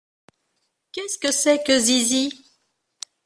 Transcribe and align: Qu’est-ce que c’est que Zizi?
Qu’est-ce 0.93 1.19
que 1.19 1.31
c’est 1.31 1.63
que 1.63 1.77
Zizi? 1.77 2.33